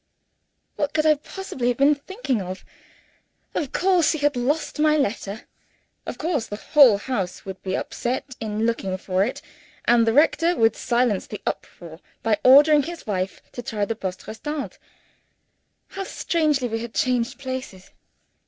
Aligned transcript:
What 0.77 0.93
could 0.95 1.05
I 1.05 1.13
possibly 1.13 1.67
have 1.67 1.77
been 1.77 1.93
thinking 1.93 2.41
of! 2.41 2.65
Of 3.53 3.71
course, 3.71 4.09
she 4.09 4.17
had 4.17 4.35
lost 4.35 4.79
my 4.79 4.97
letter. 4.97 5.43
Of 6.07 6.17
course, 6.17 6.47
the 6.47 6.55
whole 6.55 6.97
house 6.97 7.45
would 7.45 7.61
be 7.61 7.77
upset 7.77 8.35
in 8.39 8.65
looking 8.65 8.97
for 8.97 9.23
it, 9.23 9.43
and 9.85 10.07
the 10.07 10.13
rector 10.13 10.55
would 10.55 10.75
silence 10.75 11.27
the 11.27 11.43
uproar 11.45 11.99
by 12.23 12.39
ordering 12.43 12.81
his 12.81 13.05
wife 13.05 13.43
to 13.51 13.61
try 13.61 13.85
the 13.85 13.95
Poste 13.95 14.25
Restante. 14.25 14.79
How 15.89 16.03
strangely 16.05 16.67
we 16.67 16.79
had 16.79 16.95
changed 16.95 17.37
places! 17.37 17.91